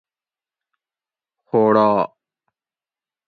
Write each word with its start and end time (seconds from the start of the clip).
خوڑا 1.45 1.89